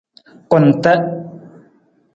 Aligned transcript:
Kunta. 0.49 0.93